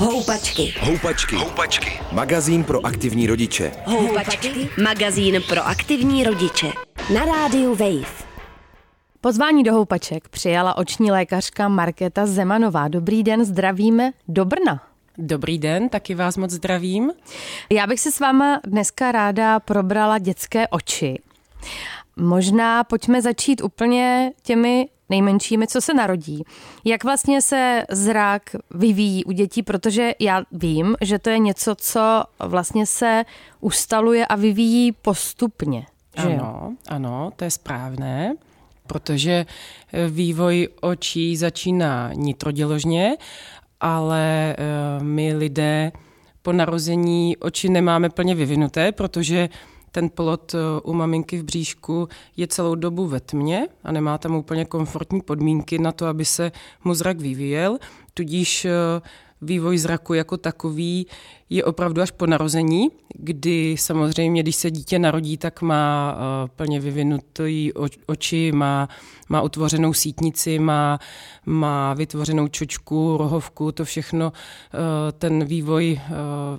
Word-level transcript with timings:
Houpačky. 0.00 0.74
Houpačky. 0.80 1.36
Houpačky. 1.36 2.00
Magazín 2.12 2.64
pro 2.64 2.86
aktivní 2.86 3.26
rodiče. 3.26 3.72
Houpačky. 3.86 4.68
Magazín 4.82 5.42
pro 5.48 5.66
aktivní 5.66 6.24
rodiče. 6.24 6.72
Na 7.14 7.24
rádiu 7.24 7.74
Wave. 7.74 8.24
Pozvání 9.20 9.62
do 9.62 9.72
houpaček 9.72 10.28
přijala 10.28 10.76
oční 10.76 11.10
lékařka 11.10 11.68
Markéta 11.68 12.26
Zemanová. 12.26 12.88
Dobrý 12.88 13.22
den, 13.22 13.44
zdravíme 13.44 14.12
do 14.28 14.44
Brna. 14.44 14.82
Dobrý 15.18 15.58
den, 15.58 15.88
taky 15.88 16.14
vás 16.14 16.36
moc 16.36 16.50
zdravím. 16.50 17.12
Já 17.70 17.86
bych 17.86 18.00
si 18.00 18.12
s 18.12 18.20
váma 18.20 18.60
dneska 18.66 19.12
ráda 19.12 19.60
probrala 19.60 20.18
dětské 20.18 20.68
oči. 20.68 21.18
Možná 22.16 22.84
pojďme 22.84 23.22
začít 23.22 23.62
úplně 23.62 24.32
těmi 24.42 24.88
nejmenšími, 25.10 25.66
co 25.66 25.80
se 25.80 25.94
narodí. 25.94 26.42
Jak 26.84 27.04
vlastně 27.04 27.42
se 27.42 27.84
zrak 27.90 28.42
vyvíjí 28.70 29.24
u 29.24 29.32
dětí, 29.32 29.62
protože 29.62 30.14
já 30.20 30.42
vím, 30.52 30.96
že 31.00 31.18
to 31.18 31.30
je 31.30 31.38
něco, 31.38 31.74
co 31.74 32.24
vlastně 32.38 32.86
se 32.86 33.24
ustaluje 33.60 34.26
a 34.26 34.36
vyvíjí 34.36 34.92
postupně. 34.92 35.86
Že 36.16 36.22
ano, 36.22 36.60
jo? 36.62 36.70
ano, 36.88 37.30
to 37.36 37.44
je 37.44 37.50
správné, 37.50 38.34
protože 38.86 39.46
eh, 39.92 40.08
vývoj 40.08 40.68
očí 40.80 41.36
začíná 41.36 42.10
nitroděložně, 42.14 43.16
ale 43.80 44.56
eh, 44.58 45.04
my 45.04 45.34
lidé 45.34 45.92
po 46.42 46.52
narození 46.52 47.36
oči 47.36 47.68
nemáme 47.68 48.10
plně 48.10 48.34
vyvinuté, 48.34 48.92
protože 48.92 49.48
ten 49.92 50.08
plod 50.08 50.54
eh, 50.54 50.58
u 50.82 50.92
maminky 50.92 51.38
v 51.38 51.44
bříšku 51.44 52.08
je 52.36 52.46
celou 52.46 52.74
dobu 52.74 53.06
ve 53.06 53.20
tmě 53.20 53.68
a 53.84 53.92
nemá 53.92 54.18
tam 54.18 54.34
úplně 54.34 54.64
komfortní 54.64 55.20
podmínky 55.20 55.78
na 55.78 55.92
to, 55.92 56.06
aby 56.06 56.24
se 56.24 56.52
mu 56.84 56.94
zrak 56.94 57.20
vyvíjel. 57.20 57.78
Tudíž 58.14 58.64
eh, 58.64 58.70
vývoj 59.42 59.78
zraku 59.78 60.14
jako 60.14 60.36
takový 60.36 61.06
je 61.50 61.64
opravdu 61.64 62.02
až 62.02 62.10
po 62.10 62.26
narození, 62.26 62.88
kdy 63.14 63.76
samozřejmě, 63.78 64.42
když 64.42 64.56
se 64.56 64.70
dítě 64.70 64.98
narodí, 64.98 65.36
tak 65.36 65.62
má 65.62 66.14
eh, 66.16 66.48
plně 66.56 66.80
vyvinutý 66.80 67.72
oči, 68.06 68.52
má, 68.52 68.88
má 69.28 69.42
utvořenou 69.42 69.92
sítnici, 69.92 70.58
má, 70.58 70.98
má 71.46 71.94
vytvořenou 71.94 72.48
čočku, 72.48 73.16
rohovku, 73.16 73.72
to 73.72 73.84
všechno 73.84 74.32
ten 75.18 75.44
vývoj 75.44 76.00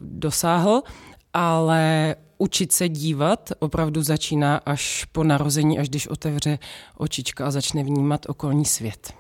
dosáhl, 0.02 0.82
ale 1.34 2.16
učit 2.42 2.72
se 2.72 2.90
dívat 2.90 3.50
opravdu 3.60 4.04
začíná 4.04 4.62
až 4.66 5.06
po 5.12 5.24
narození, 5.24 5.80
až 5.80 5.90
když 5.90 6.08
otevře 6.08 6.60
očička 6.98 7.46
a 7.46 7.52
začne 7.52 7.84
vnímat 7.84 8.26
okolní 8.30 8.66
svět. 8.66 9.14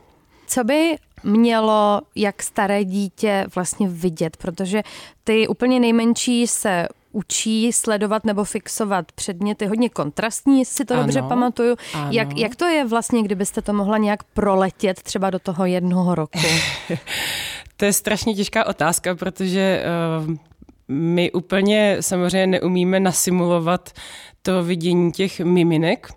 Co 0.47 0.63
by 0.63 0.95
mělo 1.23 2.01
jak 2.15 2.43
staré 2.43 2.85
dítě 2.85 3.45
vlastně 3.55 3.89
vidět, 3.89 4.37
protože 4.37 4.83
ty 5.23 5.47
úplně 5.47 5.79
nejmenší 5.79 6.47
se 6.47 6.87
učí 7.11 7.73
sledovat 7.73 8.25
nebo 8.25 8.43
fixovat 8.43 9.11
předměty 9.11 9.65
hodně 9.65 9.89
kontrastní, 9.89 10.65
si 10.65 10.85
to 10.85 10.93
ano, 10.93 11.03
dobře 11.03 11.21
pamatuju. 11.21 11.75
Ano. 11.93 12.07
Jak, 12.11 12.37
jak 12.37 12.55
to 12.55 12.65
je 12.65 12.85
vlastně, 12.85 13.23
kdybyste 13.23 13.61
to 13.61 13.73
mohla 13.73 13.97
nějak 13.97 14.23
proletět 14.23 15.01
třeba 15.01 15.29
do 15.29 15.39
toho 15.39 15.65
jednoho 15.65 16.15
roku? 16.15 16.39
to 17.77 17.85
je 17.85 17.93
strašně 17.93 18.35
těžká 18.35 18.65
otázka, 18.67 19.15
protože 19.15 19.83
uh, 20.27 20.35
my 20.91 21.31
úplně 21.31 21.97
samozřejmě 21.99 22.47
neumíme 22.47 22.99
nasimulovat 22.99 23.91
to 24.41 24.63
vidění 24.63 25.11
těch 25.11 25.39
miminek, 25.39 26.07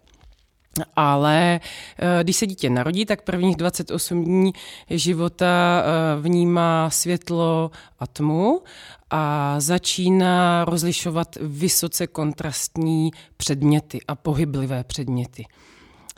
ale 0.96 1.60
eh, 1.98 2.24
když 2.24 2.36
se 2.36 2.46
dítě 2.46 2.70
narodí, 2.70 3.06
tak 3.06 3.22
prvních 3.22 3.56
28 3.56 4.24
dní 4.24 4.52
života 4.90 5.82
eh, 5.84 6.20
vnímá 6.20 6.90
světlo 6.90 7.70
a 7.98 8.06
tmu 8.06 8.62
a 9.10 9.54
začíná 9.60 10.64
rozlišovat 10.64 11.36
vysoce 11.40 12.06
kontrastní 12.06 13.10
předměty 13.36 14.00
a 14.08 14.14
pohyblivé 14.14 14.84
předměty. 14.84 15.44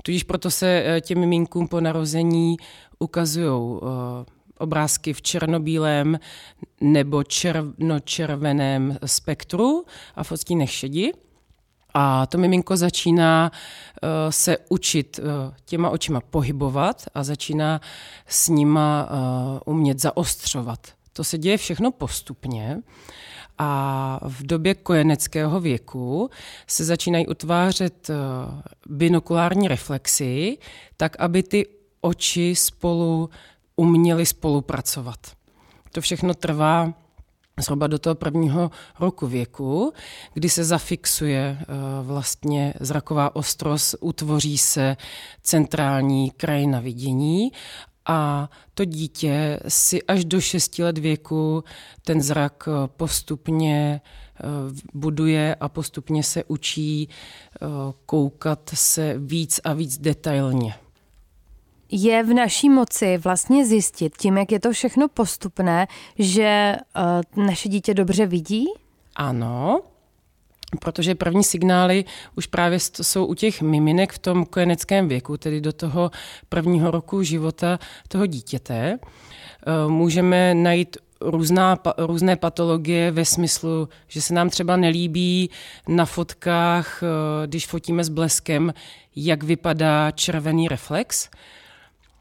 Tudíž 0.03 0.23
proto 0.23 0.51
se 0.51 0.83
eh, 0.87 1.01
těm 1.01 1.19
miminkům 1.19 1.69
po 1.69 1.81
narození 1.81 2.57
ukazují 2.99 3.81
obrázky 4.59 5.13
v 5.13 5.23
černobílém 5.23 6.19
nebo 6.81 7.23
červnočerveném 7.23 8.99
spektru 9.07 9.85
a 10.15 10.25
v 10.25 10.33
odstínech 10.33 10.71
šedi. 10.71 11.13
A 11.95 12.27
to 12.27 12.39
miminko 12.39 12.77
začíná 12.77 13.51
uh, 13.51 14.09
se 14.31 14.57
učit 14.69 15.19
uh, 15.19 15.55
těma 15.65 15.91
očima 15.91 16.21
pohybovat 16.21 17.03
a 17.15 17.25
začíná 17.25 17.81
s 18.27 18.49
nima 18.49 19.09
uh, 19.11 19.75
umět 19.75 20.01
zaostřovat. 20.01 20.87
To 21.13 21.25
se 21.25 21.39
děje 21.39 21.57
všechno 21.57 21.91
postupně. 21.91 22.79
A 23.59 24.21
v 24.23 24.47
době 24.47 24.75
kojeneckého 24.75 25.61
věku 25.61 26.31
se 26.67 26.85
začínají 26.85 27.27
utvářet 27.27 28.11
binokulární 28.89 29.69
reflexy, 29.69 30.59
tak 30.97 31.17
aby 31.19 31.43
ty 31.43 31.67
oči 32.01 32.55
spolu 32.57 33.31
uměli 33.77 34.27
spolupracovat. 34.27 35.19
To 35.93 36.01
všechno 36.01 36.35
trvá 36.35 36.95
zhruba 37.61 37.87
do 37.87 37.99
toho 37.99 38.15
prvního 38.15 38.71
roku 39.01 39.27
věku, 39.27 39.93
kdy 40.35 40.49
se 40.49 40.65
zafixuje 40.65 41.59
eh, 41.61 41.65
vlastně 42.03 42.75
zraková 42.81 43.37
ostrost, 43.37 43.95
utvoří 44.01 44.59
se 44.59 44.97
centrální 45.43 46.31
krajina 46.31 46.81
vidění 46.81 47.53
a 48.07 48.51
to 48.75 48.85
dítě 48.85 49.61
si 49.69 50.03
až 50.03 50.25
do 50.25 50.41
6 50.41 50.79
let 50.79 50.99
věku 50.99 51.65
ten 52.05 52.23
zrak 52.23 52.69
eh, 52.69 52.89
postupně 52.97 54.01
eh, 54.01 54.43
buduje 54.95 55.55
a 55.55 55.69
postupně 55.69 56.23
se 56.23 56.45
učí 56.45 57.09
koukat 58.07 58.71
se 58.75 59.15
víc 59.19 59.61
a 59.65 59.73
víc 59.73 59.99
detailně 59.99 60.75
je 61.91 62.23
v 62.23 62.35
naší 62.35 62.69
moci 62.69 63.19
vlastně 63.19 63.67
zjistit 63.67 64.17
tím, 64.17 64.39
jak 64.39 64.53
je 64.53 64.61
to 64.61 64.73
všechno 64.73 65.09
postupné, 65.09 65.87
že 66.19 66.77
uh, 67.37 67.45
naše 67.47 67.69
dítě 67.69 67.95
dobře 67.95 68.27
vidí? 68.27 68.67
Ano, 69.17 69.81
protože 70.81 71.15
první 71.15 71.45
signály 71.45 72.05
už 72.37 72.47
právě 72.47 72.79
jsou 72.81 73.27
u 73.27 73.35
těch 73.35 73.63
miminek 73.63 74.13
v 74.13 74.19
tom 74.19 74.45
kojeneckém 74.45 75.09
věku, 75.09 75.37
tedy 75.37 75.61
do 75.61 75.73
toho 75.73 76.11
prvního 76.49 76.91
roku 76.91 77.23
života 77.23 77.79
toho 78.09 78.27
dítěte. 78.27 78.99
Eh, 78.99 79.89
můžeme 79.89 80.55
najít 80.55 80.97
různá, 81.21 81.79
různé 81.99 82.37
patologie 82.37 83.11
ve 83.11 83.25
smyslu, 83.25 83.89
že 84.09 84.23
se 84.23 84.35
nám 84.35 84.51
třeba 84.51 84.77
nelíbí 84.77 85.51
na 85.89 86.05
fotkách, 86.05 87.03
eh, 87.03 87.47
když 87.47 87.67
fotíme 87.67 88.05
s 88.05 88.09
bleskem, 88.09 88.75
jak 89.17 89.43
vypadá 89.43 90.11
červený 90.11 90.69
reflex 90.69 91.29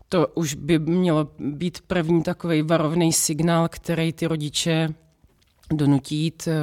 to 0.10 0.28
už 0.28 0.54
by 0.54 0.80
mělo 0.80 1.30
být 1.40 1.82
první 1.88 2.24
takový 2.24 2.62
varovný 2.62 3.14
signál, 3.14 3.68
který 3.70 4.14
ty 4.14 4.28
rodiče 4.28 4.90
donutí 5.74 6.16
jít, 6.16 6.48
eh, 6.48 6.54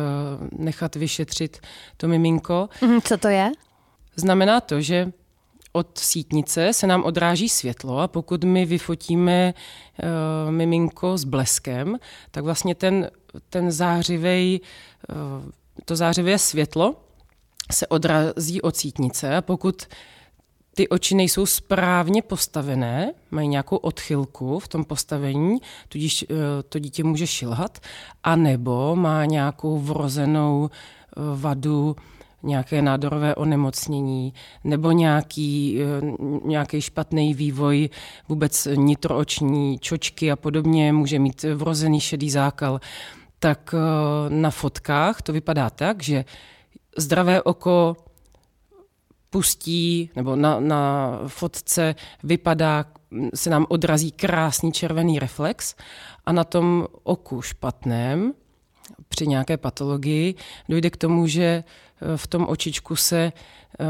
nechat 0.59 0.97
vyšetřit 0.97 1.61
to 1.97 2.09
miminko. 2.09 2.69
Mhm, 2.83 3.01
co 3.01 3.17
to 3.17 3.29
je? 3.29 3.53
Znamená 4.17 4.61
to, 4.61 4.81
že 4.81 5.13
od 5.73 5.99
sítnice 5.99 6.73
se 6.73 6.87
nám 6.87 7.05
odráží 7.05 7.49
světlo 7.49 7.99
a 7.99 8.09
pokud 8.09 8.45
my 8.45 8.67
vyfotíme 8.67 9.55
uh, 9.55 10.53
miminko 10.53 11.19
s 11.19 11.25
bleskem, 11.25 11.99
tak 12.31 12.45
vlastně 12.45 12.75
ten, 12.75 13.11
ten 13.51 13.71
zářivej, 13.71 14.61
uh, 15.09 15.51
to 15.85 15.97
zářivé 15.97 16.39
světlo 16.39 16.97
se 17.73 17.87
odrazí 17.87 18.63
od 18.63 18.77
sítnice 18.77 19.37
a 19.37 19.43
pokud 19.43 19.87
ty 20.75 20.89
oči 20.89 21.15
nejsou 21.15 21.47
správně 21.47 22.23
postavené, 22.23 23.13
mají 23.31 23.49
nějakou 23.49 23.77
odchylku 23.77 24.59
v 24.59 24.69
tom 24.69 24.85
postavení, 24.85 25.59
tudíž 25.89 26.25
eh, 26.31 26.35
to 26.69 26.79
dítě 26.79 27.05
může 27.05 27.27
šilhat, 27.27 27.79
anebo 28.25 28.97
má 28.97 29.25
nějakou 29.25 29.79
vrozenou 29.79 30.71
eh, 30.71 31.21
vadu, 31.37 31.97
nějaké 32.43 32.83
nádorové 32.83 33.35
onemocnění 33.35 34.35
nebo 34.65 34.91
nějaký, 34.93 35.81
eh, 35.83 36.01
nějaký 36.45 36.81
špatný 36.81 37.35
vývoj 37.35 37.91
vůbec 38.29 38.69
nitrooční 38.75 39.79
čočky 39.79 40.33
a 40.33 40.37
podobně, 40.37 40.93
může 40.93 41.19
mít 41.19 41.43
vrozený 41.43 42.01
šedý 42.01 42.31
zákal, 42.31 42.81
tak 43.39 43.75
na 44.29 44.51
fotkách 44.51 45.23
to 45.23 45.33
vypadá 45.33 45.71
tak, 45.71 46.03
že 46.03 46.25
zdravé 46.97 47.43
oko 47.43 47.97
pustí, 49.33 50.11
nebo 50.17 50.37
na, 50.37 50.61
na 50.61 51.11
fotce 51.27 51.95
vypadá, 52.23 52.85
se 53.35 53.51
nám 53.51 53.67
odrazí 53.69 54.11
krásný 54.11 54.73
červený 54.73 55.19
reflex 55.19 55.75
a 56.27 56.33
na 56.33 56.45
tom 56.45 56.87
oku 57.03 57.43
špatném 57.43 58.33
při 59.09 59.27
nějaké 59.27 59.57
patologii 59.57 60.35
dojde 60.69 60.91
k 60.91 60.97
tomu, 60.97 61.27
že 61.27 61.65
v 62.17 62.27
tom 62.27 62.47
očičku 62.49 62.97
se 62.97 63.33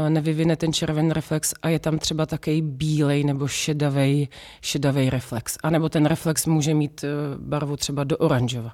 nevyvine 0.09 0.55
ten 0.55 0.73
červený 0.73 1.13
reflex 1.13 1.53
a 1.61 1.69
je 1.69 1.79
tam 1.79 1.99
třeba 1.99 2.25
takový 2.25 2.61
bílej 2.61 3.23
nebo 3.23 3.47
šedavý 3.47 4.29
šedavej 4.61 5.09
reflex. 5.09 5.57
A 5.63 5.69
nebo 5.69 5.89
ten 5.89 6.05
reflex 6.05 6.45
může 6.45 6.73
mít 6.73 7.05
barvu 7.37 7.77
třeba 7.77 8.03
do 8.03 8.17
oranžova. 8.17 8.73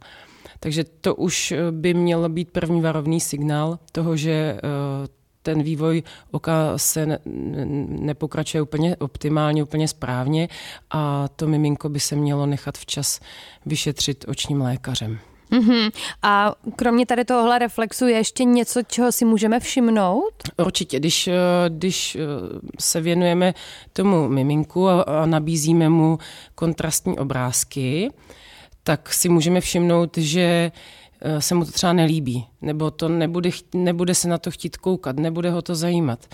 Takže 0.60 0.84
to 0.84 1.16
už 1.16 1.54
by 1.72 1.94
měl 1.94 2.30
být 2.30 2.52
první 2.52 2.82
varovný 2.82 3.20
signál 3.20 3.80
toho, 3.92 4.16
že 4.16 4.60
ten 5.50 5.64
vývoj 5.64 6.04
oka 6.32 6.78
se 6.78 7.06
ne, 7.06 7.20
nepokračuje 7.88 8.62
úplně 8.62 8.96
optimálně, 8.96 9.64
úplně 9.64 9.88
správně 9.88 10.48
a 10.92 11.28
to 11.36 11.48
miminko 11.48 11.90
by 11.90 12.00
se 12.00 12.16
mělo 12.16 12.46
nechat 12.46 12.78
včas 12.78 13.20
vyšetřit 13.66 14.26
očním 14.28 14.62
lékařem. 14.62 15.20
Mm-hmm. 15.52 15.92
A 16.22 16.56
kromě 16.76 17.06
tady 17.06 17.26
tohohle 17.26 17.60
reflexu 17.60 18.08
je 18.08 18.18
ještě 18.18 18.44
něco, 18.44 18.82
čeho 18.84 19.12
si 19.12 19.26
můžeme 19.26 19.60
všimnout? 19.60 20.34
Určitě, 20.66 21.00
když, 21.00 21.30
když 21.70 22.18
se 22.80 23.02
věnujeme 23.02 23.54
tomu 23.94 24.28
miminku 24.28 24.88
a, 24.88 25.02
a 25.02 25.26
nabízíme 25.26 25.90
mu 25.90 26.20
kontrastní 26.56 27.20
obrázky, 27.20 28.10
tak 28.84 29.14
si 29.14 29.30
můžeme 29.30 29.62
všimnout, 29.62 30.18
že 30.18 30.72
Eh, 30.72 31.09
se 31.40 31.56
mu 31.56 31.66
to 31.66 31.72
třeba 31.72 31.94
nelíbí, 31.94 32.48
nebo 32.62 32.92
to 32.92 33.10
nebude, 33.10 33.50
nebude 33.74 34.16
se 34.16 34.28
na 34.28 34.38
to 34.38 34.52
chtít 34.52 34.78
koukat, 34.78 35.16
nebude 35.16 35.52
ho 35.52 35.62
to 35.62 35.76
zajímat. 35.76 36.26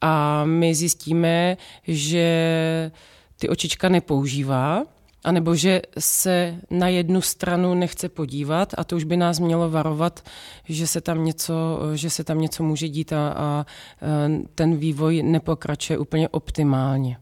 A 0.00 0.44
my 0.44 0.74
zjistíme, 0.74 1.56
že 1.88 2.90
ty 3.36 3.48
očička 3.48 3.88
nepoužívá, 3.88 4.82
anebo 5.24 5.54
že 5.54 5.82
se 5.98 6.54
na 6.70 6.88
jednu 6.88 7.20
stranu 7.20 7.74
nechce 7.74 8.08
podívat 8.08 8.74
a 8.78 8.84
to 8.84 8.96
už 8.96 9.04
by 9.04 9.16
nás 9.16 9.38
mělo 9.38 9.70
varovat, 9.70 10.20
že 10.68 10.86
se 10.86 11.00
tam 11.00 11.24
něco, 11.24 11.54
že 11.94 12.10
se 12.10 12.24
tam 12.24 12.40
něco 12.40 12.62
může 12.62 12.88
dít 12.88 13.12
a, 13.12 13.28
a 13.36 13.66
eh, 14.02 14.42
ten 14.54 14.76
vývoj 14.76 15.22
nepokračuje 15.22 15.98
úplně 15.98 16.28
optimálně. 16.28 17.16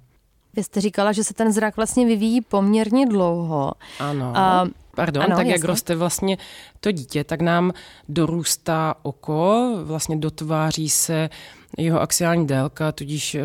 Vy 0.57 0.65
jste 0.65 0.81
říkala, 0.81 1.13
že 1.13 1.25
se 1.25 1.35
ten 1.35 1.53
zrak 1.53 1.77
vlastně 1.77 2.07
vyvíjí 2.07 2.41
poměrně 2.41 3.07
dlouho. 3.07 3.73
Ano. 3.99 4.33
A 4.37 4.67
Pardon, 4.97 5.23
ano, 5.23 5.37
tak 5.37 5.47
jasně. 5.47 5.53
jak 5.53 5.65
roste 5.65 5.97
vlastně 5.97 6.39
to 6.81 6.93
dítě, 6.93 7.25
tak 7.25 7.41
nám 7.41 7.73
dorůstá 8.09 8.95
oko, 9.03 9.73
vlastně 9.85 10.17
dotváří 10.17 10.89
se 10.89 11.31
jeho 11.79 12.01
axiální 12.01 12.47
délka, 12.47 12.93
tudíž 12.93 13.35
eh, 13.35 13.43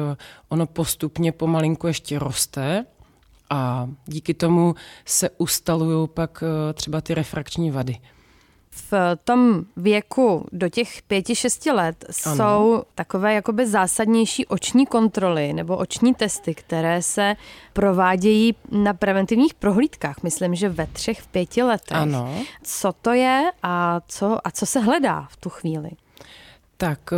ono 0.50 0.66
postupně 0.66 1.32
pomalinku 1.32 1.88
ještě 1.88 2.20
roste 2.20 2.86
a 3.50 3.90
díky 4.06 4.34
tomu 4.34 4.76
se 5.06 5.30
ustalují 5.30 6.08
pak 6.14 6.44
eh, 6.44 6.74
třeba 6.74 7.02
ty 7.02 7.14
refrakční 7.14 7.72
vady 7.72 7.98
v 8.75 8.94
tom 9.24 9.66
věku 9.77 10.45
do 10.51 10.69
těch 10.69 11.01
pěti, 11.01 11.36
šesti 11.36 11.72
let 11.72 12.06
ano. 12.25 12.36
jsou 12.36 12.83
takové 12.95 13.33
jakoby 13.33 13.68
zásadnější 13.68 14.45
oční 14.45 14.86
kontroly 14.86 15.54
nebo 15.54 15.77
oční 15.77 16.13
testy, 16.13 16.56
které 16.56 17.01
se 17.01 17.36
provádějí 17.74 18.56
na 18.72 18.94
preventivních 18.94 19.54
prohlídkách. 19.54 20.24
Myslím, 20.24 20.56
že 20.56 20.69
ve 20.69 20.88
třech, 20.88 21.22
v 21.22 21.27
pěti 21.27 21.63
letech. 21.63 21.98
Ano. 21.98 22.36
Co 22.63 22.94
to 22.94 23.13
je 23.13 23.51
a 23.63 24.01
co, 24.07 24.48
a 24.48 24.51
co 24.51 24.66
se 24.66 24.80
hledá 24.80 25.27
v 25.30 25.38
tu 25.38 25.50
chvíli? 25.50 25.89
Tak 26.77 27.00
eh, 27.13 27.18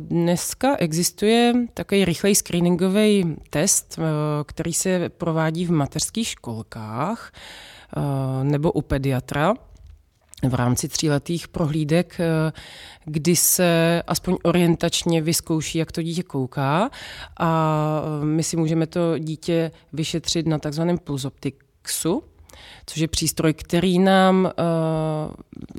dneska 0.00 0.76
existuje 0.76 1.52
takový 1.74 2.04
rychlej 2.04 2.34
screeningový 2.34 3.36
test, 3.50 3.98
eh, 3.98 4.02
který 4.44 4.72
se 4.72 5.08
provádí 5.08 5.66
v 5.66 5.70
mateřských 5.70 6.28
školkách 6.28 7.32
eh, 7.96 8.44
nebo 8.44 8.72
u 8.72 8.82
pediatra 8.82 9.54
v 10.42 10.54
rámci 10.54 10.88
tříletých 10.88 11.48
prohlídek, 11.48 12.20
eh, 12.20 12.52
kdy 13.04 13.36
se 13.36 14.02
aspoň 14.06 14.36
orientačně 14.42 15.22
vyzkouší, 15.22 15.78
jak 15.78 15.92
to 15.92 16.02
dítě 16.02 16.22
kouká 16.22 16.90
a 17.40 18.00
eh, 18.22 18.24
my 18.24 18.42
si 18.42 18.56
můžeme 18.56 18.86
to 18.86 19.18
dítě 19.18 19.70
vyšetřit 19.92 20.46
na 20.46 20.58
takzvaném 20.58 20.98
pulzoptixu, 20.98 22.22
což 22.86 22.96
je 22.96 23.08
přístroj, 23.08 23.54
který 23.54 23.98
nám 23.98 24.44
uh, 24.44 24.50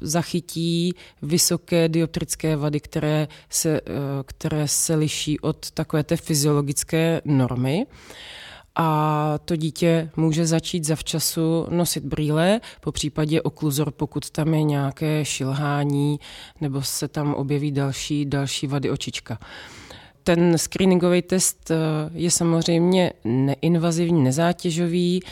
zachytí 0.01 0.93
vysoké 1.21 1.89
dioptrické 1.89 2.55
vady, 2.55 2.79
které 2.79 3.27
se, 3.49 3.81
uh, 3.81 3.97
které 4.25 4.67
se 4.67 4.95
liší 4.95 5.39
od 5.39 5.71
takové 5.71 6.03
té 6.03 6.17
fyziologické 6.17 7.21
normy. 7.25 7.85
Uh, 7.85 7.93
a 8.75 9.39
to 9.45 9.55
dítě 9.55 10.09
může 10.15 10.45
začít 10.45 10.85
zavčasu 10.85 11.67
nosit 11.69 12.03
brýle, 12.03 12.61
po 12.81 12.91
případě 12.91 13.41
okluzor, 13.41 13.91
pokud 13.91 14.29
tam 14.29 14.53
je 14.53 14.63
nějaké 14.63 15.25
šilhání 15.25 16.19
nebo 16.61 16.81
se 16.81 17.07
tam 17.07 17.33
objeví 17.33 17.71
další, 17.71 18.25
další 18.25 18.67
vady 18.67 18.91
očička. 18.91 19.39
Ten 20.23 20.57
screeningový 20.57 21.21
test 21.21 21.71
eh, 21.71 21.75
je 22.13 22.31
samozřejmě 22.31 23.13
neinvazivní, 23.23 24.23
nezátěžový. 24.23 25.23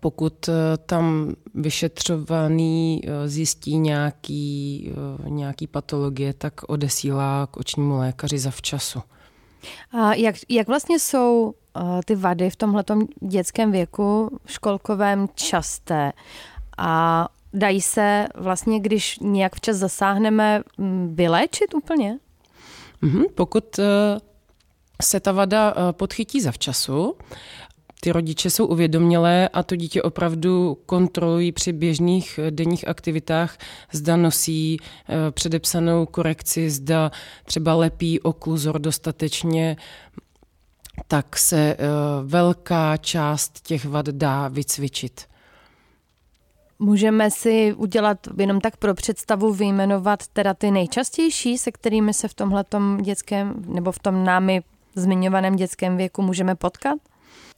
Pokud 0.00 0.48
eh, 0.48 0.52
tam 0.86 1.34
vyšetřovaný 1.54 3.00
eh, 3.04 3.28
zjistí 3.28 3.78
nějaký, 3.78 4.92
nějaký 5.28 5.66
patologie, 5.66 6.34
tak 6.34 6.54
odesílá 6.68 7.46
k 7.50 7.56
očnímu 7.56 7.96
lékaři 7.96 8.38
zavčasu. 8.38 9.02
A 9.90 10.14
jak, 10.14 10.34
jak 10.48 10.66
vlastně 10.66 10.98
jsou 10.98 11.54
uh, 11.76 12.00
ty 12.04 12.14
vady 12.14 12.50
v 12.50 12.56
tomhletom 12.56 13.06
dětském 13.20 13.72
věku 13.72 14.38
školkovém 14.46 15.28
časté 15.34 16.12
a 16.78 17.28
dají 17.52 17.80
se 17.80 18.26
vlastně, 18.34 18.80
když 18.80 19.18
nějak 19.18 19.56
včas 19.56 19.76
zasáhneme, 19.76 20.62
vyléčit 21.06 21.74
úplně? 21.74 22.18
Mm-hmm, 23.02 23.24
pokud 23.34 23.78
uh, 23.78 23.84
se 25.02 25.20
ta 25.20 25.32
vada 25.32 25.74
uh, 25.76 25.92
podchytí 25.92 26.40
zavčasu, 26.40 27.16
ty 28.06 28.12
rodiče 28.12 28.50
jsou 28.50 28.66
uvědomělé 28.66 29.48
a 29.48 29.62
to 29.62 29.76
dítě 29.76 30.02
opravdu 30.02 30.78
kontrolují 30.86 31.52
při 31.52 31.72
běžných 31.72 32.40
eh, 32.42 32.50
denních 32.50 32.88
aktivitách, 32.88 33.58
zda 33.92 34.16
nosí 34.16 34.76
eh, 34.80 35.30
předepsanou 35.30 36.06
korekci, 36.06 36.70
zda 36.70 37.10
třeba 37.44 37.74
lepí 37.74 38.20
okluzor 38.20 38.78
dostatečně, 38.78 39.76
tak 41.08 41.38
se 41.38 41.58
eh, 41.58 41.76
velká 42.24 42.96
část 42.96 43.60
těch 43.60 43.84
vad 43.84 44.06
dá 44.06 44.48
vycvičit. 44.48 45.24
Můžeme 46.78 47.30
si 47.30 47.74
udělat 47.76 48.18
jenom 48.38 48.60
tak 48.60 48.76
pro 48.76 48.94
představu 48.94 49.52
vyjmenovat 49.52 50.26
teda 50.26 50.54
ty 50.54 50.70
nejčastější, 50.70 51.58
se 51.58 51.72
kterými 51.72 52.14
se 52.14 52.28
v 52.28 52.34
tomhletom 52.34 52.98
dětském 52.98 53.64
nebo 53.66 53.92
v 53.92 53.98
tom 53.98 54.24
námi 54.24 54.62
zmiňovaném 54.94 55.56
dětském 55.56 55.96
věku 55.96 56.22
můžeme 56.22 56.54
potkat? 56.54 56.98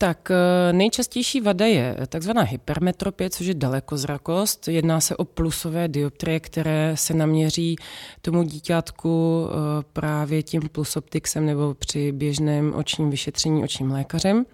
Tak 0.01 0.31
eh, 0.31 0.73
nejčastější 0.73 1.41
vada 1.41 1.67
je 1.67 1.97
takzvaná 2.09 2.43
hypermetropie, 2.43 3.31
což 3.31 3.47
je 3.47 3.55
dalekozrakost. 3.55 4.69
Jedná 4.69 5.01
se 5.01 5.17
o 5.17 5.25
plusové 5.25 5.89
dioptrie, 5.89 6.41
které 6.41 6.93
se 6.95 7.15
naměří 7.15 7.77
tomu 8.23 8.43
dítětku 8.43 9.47
eh, 9.49 9.85
právě 9.93 10.43
tím 10.43 10.63
plusoptixem 10.73 11.47
nebo 11.47 11.75
při 11.75 12.13
běžném 12.13 12.75
očním 12.75 13.11
vyšetření 13.11 13.65
očním 13.65 13.91
lékařem. 13.91 14.47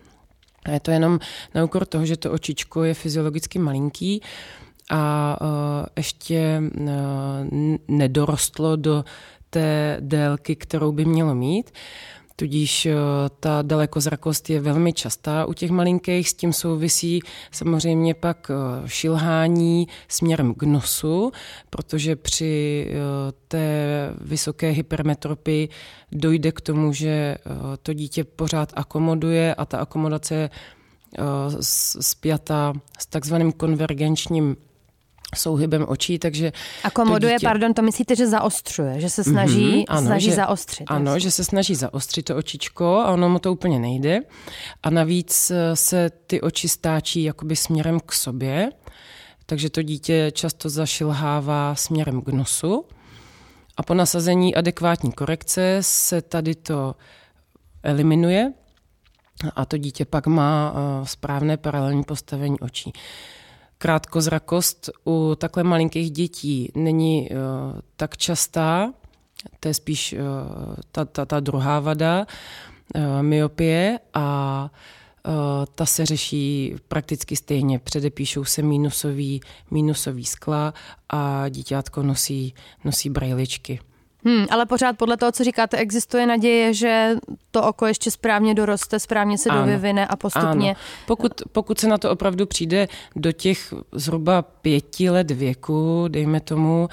A 0.64 0.70
je 0.70 0.80
to 0.80 0.90
jenom 0.90 1.18
na 1.54 1.64
úkor 1.64 1.86
toho, 1.86 2.06
že 2.06 2.16
to 2.16 2.32
očičko 2.32 2.84
je 2.84 2.94
fyziologicky 2.94 3.58
malinký 3.58 4.20
a 4.90 5.36
eh, 5.40 5.86
ještě 5.96 6.62
nedorostlo 7.88 8.76
do 8.76 9.04
té 9.50 9.96
délky, 10.00 10.56
kterou 10.56 10.92
by 10.92 11.04
mělo 11.04 11.34
mít. 11.34 11.70
Tudíž 12.36 12.86
eh, 12.86 12.94
ta 13.40 13.62
dalekozrakost 13.62 14.50
je 14.50 14.60
velmi 14.60 14.92
častá 14.92 15.46
u 15.46 15.52
těch 15.52 15.70
malinkých, 15.70 16.28
s 16.28 16.34
tím 16.34 16.52
souvisí 16.52 17.20
samozřejmě 17.50 18.14
pak 18.14 18.50
eh, 18.50 18.88
šilhání 18.88 19.88
směrem 20.08 20.54
k 20.54 20.62
nosu, 20.62 21.32
protože 21.70 22.16
při 22.16 22.86
eh, 22.90 22.94
té 23.48 24.10
vysoké 24.20 24.70
hypermetropii 24.70 25.68
dojde 26.12 26.52
k 26.52 26.60
tomu, 26.60 26.92
že 26.92 27.36
to 27.82 27.92
dítě 27.92 28.24
pořád 28.24 28.72
akomoduje 28.76 29.54
a 29.54 29.64
ta 29.64 29.78
akomodace 29.78 30.50
je 31.98 32.50
s 32.98 33.06
takzvaným 33.06 33.52
konvergenčním 33.52 34.56
souhybem 35.38 35.84
očí, 35.88 36.18
takže... 36.18 36.52
Akomoduje, 36.84 37.34
dítě... 37.34 37.46
pardon, 37.46 37.74
to 37.74 37.82
myslíte, 37.82 38.16
že 38.16 38.26
zaostřuje, 38.26 39.00
že 39.00 39.10
se 39.10 39.24
snaží, 39.24 39.70
mm-hmm, 39.70 39.84
ano, 39.88 40.06
snaží 40.06 40.30
že, 40.30 40.36
zaostřit. 40.36 40.84
Ano, 40.86 41.10
jasný. 41.10 41.20
že 41.20 41.30
se 41.30 41.44
snaží 41.44 41.74
zaostřit 41.74 42.22
to 42.22 42.36
očičko 42.36 42.86
a 42.86 43.12
ono 43.12 43.28
mu 43.28 43.38
to 43.38 43.52
úplně 43.52 43.78
nejde. 43.78 44.20
A 44.82 44.90
navíc 44.90 45.50
eh, 45.50 45.76
se 45.76 46.10
ty 46.26 46.40
oči 46.40 46.68
stáčí 46.68 47.22
jakoby 47.22 47.56
směrem 47.56 48.00
k 48.00 48.12
sobě, 48.12 48.70
takže 49.46 49.70
to 49.70 49.82
dítě 49.82 50.30
často 50.34 50.68
zašilhává 50.68 51.74
směrem 51.74 52.22
k 52.22 52.28
nosu. 52.28 52.84
A 53.76 53.82
po 53.82 53.94
nasazení 53.94 54.54
adekvátní 54.54 55.12
korekce 55.12 55.78
se 55.80 56.22
tady 56.22 56.54
to 56.54 56.94
eliminuje 57.82 58.52
a 59.56 59.64
to 59.64 59.78
dítě 59.78 60.04
pak 60.04 60.26
má 60.26 60.74
eh, 60.74 61.06
správné 61.06 61.56
paralelní 61.56 62.04
postavení 62.04 62.60
očí. 62.60 62.92
Krátkozrakost 63.84 64.90
u 65.06 65.34
takhle 65.38 65.64
malinkých 65.64 66.10
dětí 66.10 66.72
není 66.74 67.28
uh, 67.30 67.36
tak 67.96 68.16
častá, 68.16 68.92
to 69.60 69.68
je 69.68 69.74
spíš 69.74 70.12
uh, 70.12 70.74
ta, 70.92 71.04
ta, 71.04 71.24
ta 71.24 71.40
druhá 71.40 71.80
vada, 71.80 72.26
uh, 72.96 73.22
myopie 73.22 73.98
a 74.14 74.70
uh, 75.26 75.32
ta 75.74 75.86
se 75.86 76.06
řeší 76.06 76.74
prakticky 76.88 77.36
stejně. 77.36 77.78
Předepíšou 77.78 78.44
se 78.44 78.62
mínusový, 78.62 79.40
mínusový 79.70 80.24
skla 80.24 80.74
a 81.08 81.48
dítětko 81.48 82.02
nosí, 82.02 82.54
nosí 82.84 83.10
brajličky. 83.10 83.80
Hmm, 84.24 84.46
ale 84.50 84.66
pořád 84.66 84.98
podle 84.98 85.16
toho, 85.16 85.32
co 85.32 85.44
říkáte, 85.44 85.76
existuje 85.76 86.26
naděje, 86.26 86.74
že 86.74 87.16
to 87.50 87.62
oko 87.62 87.86
ještě 87.86 88.10
správně 88.10 88.54
doroste, 88.54 89.00
správně 89.00 89.38
se 89.38 89.50
ano. 89.50 89.60
dovyvine 89.60 90.06
a 90.06 90.16
postupně... 90.16 90.70
Ano. 90.70 90.80
Pokud, 91.06 91.32
pokud 91.52 91.80
se 91.80 91.88
na 91.88 91.98
to 91.98 92.10
opravdu 92.10 92.46
přijde 92.46 92.88
do 93.16 93.32
těch 93.32 93.74
zhruba 93.92 94.42
pěti 94.42 95.10
let 95.10 95.30
věku, 95.30 96.04
dejme 96.08 96.40
tomu, 96.40 96.88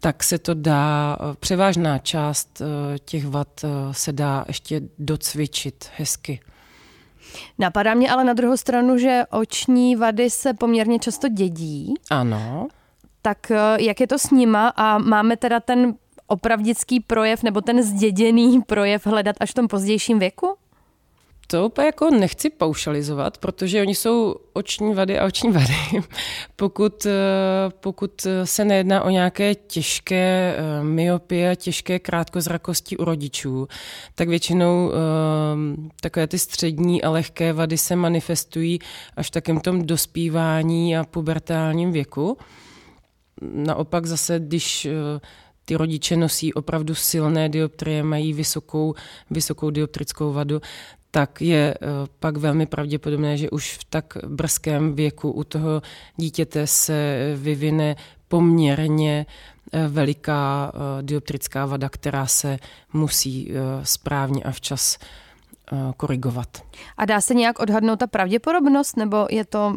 tak 0.00 0.24
se 0.24 0.38
to 0.38 0.54
dá, 0.54 1.16
převážná 1.40 1.98
část 1.98 2.62
eh, 2.62 2.98
těch 2.98 3.26
vad 3.26 3.64
eh, 3.64 3.68
se 3.92 4.12
dá 4.12 4.44
ještě 4.48 4.80
docvičit 4.98 5.90
hezky. 5.96 6.40
Napadá 7.58 7.94
mě 7.94 8.10
ale 8.10 8.24
na 8.24 8.32
druhou 8.32 8.56
stranu, 8.56 8.98
že 8.98 9.22
oční 9.30 9.96
vady 9.96 10.30
se 10.30 10.54
poměrně 10.54 10.98
často 10.98 11.28
dědí. 11.28 11.94
Ano. 12.10 12.68
Tak 13.22 13.50
eh, 13.50 13.56
jak 13.78 14.00
je 14.00 14.06
to 14.06 14.18
s 14.18 14.30
nima 14.30 14.68
a 14.68 14.98
máme 14.98 15.36
teda 15.36 15.60
ten 15.60 15.94
opravdický 16.30 17.00
projev 17.00 17.42
nebo 17.42 17.60
ten 17.60 17.82
zděděný 17.82 18.62
projev 18.62 19.06
hledat 19.06 19.36
až 19.40 19.50
v 19.50 19.54
tom 19.54 19.68
pozdějším 19.68 20.18
věku? 20.18 20.56
To 21.50 21.66
úplně 21.66 21.86
jako 21.86 22.10
nechci 22.10 22.50
paušalizovat, 22.50 23.38
protože 23.38 23.80
oni 23.80 23.94
jsou 23.94 24.34
oční 24.52 24.94
vady 24.94 25.18
a 25.18 25.26
oční 25.26 25.52
vady. 25.52 25.74
pokud, 26.56 27.06
eh, 27.06 27.12
pokud 27.80 28.26
se 28.44 28.64
nejedná 28.64 29.02
o 29.02 29.10
nějaké 29.10 29.54
těžké 29.54 30.56
eh, 30.56 30.84
myopie, 30.84 31.56
těžké 31.56 31.98
krátkozrakosti 31.98 32.96
u 32.96 33.04
rodičů, 33.04 33.68
tak 34.14 34.28
většinou 34.28 34.92
eh, 34.92 34.96
takové 36.00 36.26
ty 36.26 36.38
střední 36.38 37.02
a 37.02 37.10
lehké 37.10 37.52
vady 37.52 37.78
se 37.78 37.96
manifestují 37.96 38.78
až 39.16 39.26
v 39.26 39.30
takém 39.30 39.60
tom 39.60 39.86
dospívání 39.86 40.96
a 40.96 41.04
pubertálním 41.04 41.92
věku. 41.92 42.38
Naopak 43.42 44.06
zase, 44.06 44.40
když 44.40 44.88
ty 45.70 45.76
rodiče 45.76 46.16
nosí 46.16 46.54
opravdu 46.54 46.94
silné 46.94 47.48
dioptrie, 47.48 48.02
mají 48.02 48.32
vysokou, 48.32 48.94
vysokou 49.30 49.70
dioptrickou 49.70 50.32
vadu, 50.32 50.60
tak 51.10 51.42
je 51.42 51.74
eh, 51.74 51.86
pak 52.20 52.36
velmi 52.36 52.66
pravděpodobné, 52.66 53.36
že 53.36 53.50
už 53.50 53.78
v 53.78 53.84
tak 53.84 54.16
brzkém 54.26 54.94
věku 54.94 55.30
u 55.30 55.44
toho 55.44 55.82
dítěte 56.16 56.66
se 56.66 57.18
vyvine 57.36 57.96
poměrně 58.28 59.26
eh, 59.72 59.88
veliká 59.88 60.72
eh, 60.74 61.02
dioptrická 61.02 61.66
vada, 61.66 61.88
která 61.88 62.26
se 62.26 62.58
musí 62.92 63.52
správně 63.82 64.42
a 64.42 64.50
včas 64.50 64.98
korigovat. 65.96 66.62
A 66.96 67.04
dá 67.04 67.20
se 67.20 67.34
nějak 67.34 67.58
odhadnout 67.58 67.98
ta 67.98 68.06
pravděpodobnost, 68.06 68.96
nebo 68.96 69.26
je 69.30 69.44
to 69.44 69.76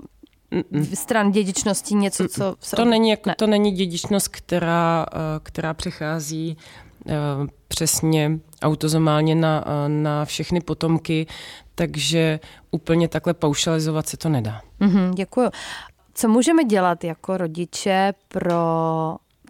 stran 0.93 1.31
dědičnosti 1.31 1.95
něco, 1.95 2.27
co... 2.27 2.55
Se... 2.59 2.75
To, 2.75 2.85
není, 2.85 3.15
ne. 3.25 3.35
to 3.37 3.47
není 3.47 3.71
dědičnost, 3.71 4.27
která, 4.27 5.05
eh, 5.13 5.17
která 5.43 5.73
přechází 5.73 6.57
eh, 7.07 7.13
přesně 7.67 8.39
autozomálně 8.61 9.35
na, 9.35 9.65
eh, 9.67 9.89
na 9.89 10.25
všechny 10.25 10.61
potomky, 10.61 11.27
takže 11.75 12.39
úplně 12.71 13.07
takhle 13.07 13.33
paušalizovat 13.33 14.07
se 14.07 14.17
to 14.17 14.29
nedá. 14.29 14.61
Mm-hmm, 14.81 15.13
děkuji. 15.13 15.49
Co 16.13 16.27
můžeme 16.27 16.63
dělat 16.63 17.03
jako 17.03 17.37
rodiče 17.37 18.13
pro 18.27 18.55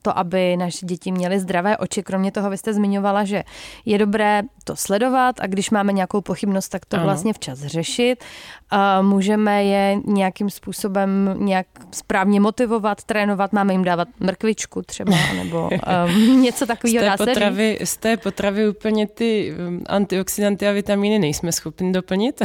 to, 0.03 0.17
aby 0.17 0.57
naše 0.57 0.85
děti 0.85 1.11
měly 1.11 1.39
zdravé 1.39 1.77
oči. 1.77 2.03
Kromě 2.03 2.31
toho, 2.31 2.49
vy 2.49 2.57
jste 2.57 2.73
zmiňovala, 2.73 3.23
že 3.23 3.43
je 3.85 3.97
dobré 3.97 4.41
to 4.63 4.75
sledovat 4.75 5.35
a 5.39 5.47
když 5.47 5.69
máme 5.69 5.93
nějakou 5.93 6.21
pochybnost, 6.21 6.69
tak 6.69 6.85
to 6.85 6.95
ano. 6.97 7.05
vlastně 7.05 7.33
včas 7.33 7.59
řešit. 7.59 8.23
A 8.69 9.01
můžeme 9.01 9.63
je 9.63 9.97
nějakým 10.05 10.49
způsobem 10.49 11.35
nějak 11.39 11.67
správně 11.91 12.39
motivovat, 12.39 13.03
trénovat, 13.03 13.53
máme 13.53 13.73
jim 13.73 13.83
dávat 13.83 14.07
mrkvičku 14.19 14.81
třeba, 14.81 15.11
nebo 15.35 15.69
um, 15.69 16.41
něco 16.41 16.65
takového. 16.65 17.15
Z 17.15 17.17
té, 17.17 17.25
potravy, 17.25 17.79
z 17.83 17.97
té 17.97 18.17
potravy 18.17 18.69
úplně 18.69 19.07
ty 19.07 19.55
um, 19.67 19.81
antioxidanty 19.85 20.67
a 20.67 20.71
vitamíny 20.71 21.19
nejsme 21.19 21.51
schopni 21.51 21.91
doplnit, 21.91 22.41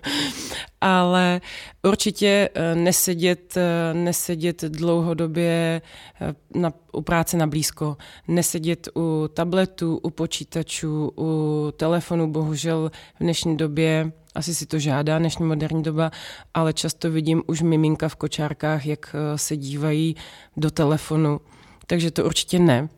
ale 0.80 1.40
určitě 1.82 2.48
eh, 2.54 2.74
nesedět, 2.74 3.56
eh, 3.56 3.94
nesedět 3.94 4.62
dlouhodobě 4.62 5.82
eh, 6.20 6.34
na, 6.54 6.72
u 6.92 7.02
práce 7.02 7.36
na 7.36 7.46
blízko, 7.46 7.96
nesedět 8.28 8.88
u 8.96 9.28
tabletu, 9.34 10.00
u 10.02 10.10
počítačů, 10.10 11.12
u 11.18 11.70
telefonu, 11.76 12.32
bohužel 12.32 12.90
v 13.14 13.20
dnešní 13.20 13.56
době 13.56 14.12
asi 14.34 14.54
si 14.54 14.66
to 14.66 14.78
žádá 14.78 15.18
dnešní 15.18 15.44
moderní 15.44 15.82
doba, 15.82 16.10
ale 16.54 16.72
často 16.72 17.10
vidím 17.10 17.42
už 17.46 17.62
miminka 17.62 18.08
v 18.08 18.16
kočárkách, 18.16 18.86
jak 18.86 19.16
se 19.36 19.56
dívají 19.56 20.16
do 20.56 20.70
telefonu, 20.70 21.40
takže 21.86 22.10
to 22.10 22.24
určitě 22.24 22.58
ne. 22.58 22.88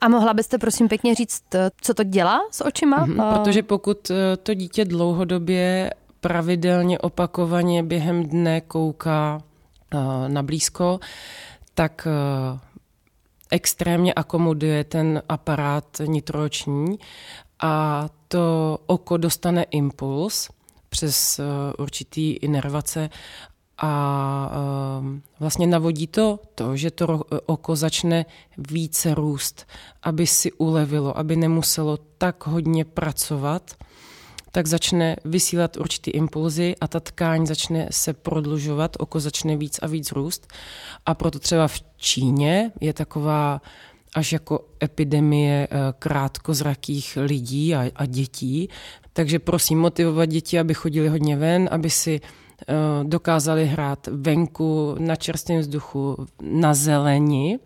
A 0.00 0.08
mohla 0.08 0.34
byste 0.34 0.58
prosím 0.58 0.88
pěkně 0.88 1.14
říct, 1.14 1.42
co 1.80 1.94
to 1.94 2.04
dělá 2.04 2.40
s 2.50 2.64
očima? 2.64 3.06
Mm-hmm, 3.06 3.34
protože 3.34 3.62
pokud 3.62 4.10
to 4.42 4.54
dítě 4.54 4.84
dlouhodobě 4.84 5.90
pravidelně 6.28 6.98
opakovaně 6.98 7.82
během 7.82 8.22
dne 8.22 8.60
kouká 8.60 9.40
eh, 9.40 10.28
na 10.28 10.42
blízko, 10.42 11.00
tak 11.74 12.06
eh, 12.06 12.58
extrémně 13.50 14.14
akomoduje 14.14 14.84
ten 14.84 15.22
aparát 15.28 15.84
nitrooční 16.06 16.98
a 17.60 18.04
to 18.28 18.78
oko 18.86 19.16
dostane 19.16 19.62
impuls 19.62 20.48
přes 20.88 21.38
eh, 21.38 21.42
určitý 21.78 22.32
inervace 22.32 23.10
a 23.80 24.50
vlastně 25.40 25.66
navodí 25.66 26.06
to, 26.06 26.38
to, 26.54 26.76
že 26.76 26.90
to 26.90 27.22
oko 27.46 27.76
začne 27.76 28.26
více 28.58 29.14
růst, 29.14 29.66
aby 30.02 30.26
si 30.26 30.52
ulevilo, 30.52 31.18
aby 31.18 31.36
nemuselo 31.36 31.98
tak 32.18 32.46
hodně 32.46 32.84
pracovat 32.84 33.74
tak 34.52 34.66
začne 34.66 35.16
vysílat 35.24 35.76
určitý 35.76 36.10
impulzy 36.10 36.74
a 36.80 36.88
ta 36.88 37.00
tkáň 37.00 37.46
začne 37.46 37.88
se 37.90 38.12
prodlužovat, 38.12 38.96
oko 38.98 39.20
začne 39.20 39.56
víc 39.56 39.78
a 39.82 39.86
víc 39.86 40.12
růst. 40.12 40.52
A 41.06 41.14
proto 41.14 41.38
třeba 41.38 41.68
v 41.68 41.80
Číně 41.96 42.72
je 42.80 42.92
taková 42.92 43.60
až 44.14 44.32
jako 44.32 44.64
epidemie 44.82 45.68
eh, 45.70 45.76
krátkozrakých 45.98 47.18
lidí 47.20 47.74
a, 47.74 47.90
a 47.94 48.06
dětí. 48.06 48.68
Takže 49.12 49.38
prosím 49.38 49.78
motivovat 49.78 50.28
děti, 50.28 50.58
aby 50.58 50.74
chodili 50.74 51.08
hodně 51.08 51.36
ven, 51.36 51.68
aby 51.72 51.90
si 51.90 52.20
eh, 52.20 52.74
dokázali 53.04 53.66
hrát 53.66 54.06
venku, 54.06 54.96
na 54.98 55.16
čerstvém 55.16 55.60
vzduchu, 55.60 56.26
na 56.42 56.74
zeleni. 56.74 57.58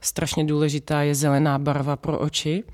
Strašně 0.00 0.44
důležitá 0.44 1.02
je 1.02 1.14
zelená 1.14 1.58
barva 1.58 1.96
pro 1.96 2.18
oči 2.18 2.64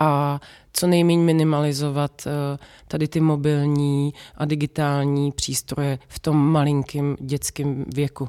a 0.00 0.40
co 0.72 0.86
nejméně 0.86 1.22
minimalizovat 1.22 2.26
eh, 2.26 2.58
tady 2.88 3.08
ty 3.08 3.20
mobilní 3.20 4.14
a 4.34 4.44
digitální 4.44 5.32
přístroje 5.32 5.98
v 6.08 6.18
tom 6.18 6.36
malinkém 6.36 7.16
dětském 7.20 7.84
věku. 7.94 8.28